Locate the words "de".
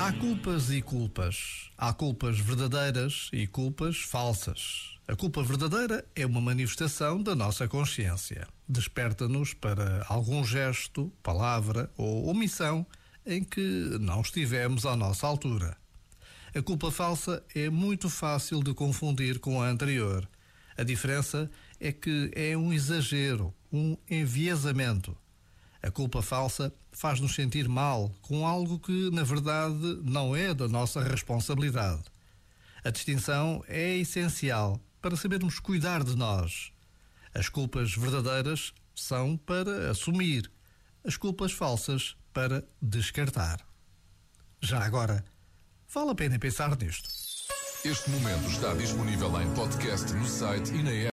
18.62-18.72, 36.04-36.16